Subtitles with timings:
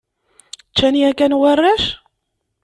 [0.69, 1.83] Ččan yakan warrac?